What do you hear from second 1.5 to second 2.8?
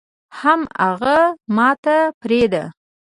ماته پرېده.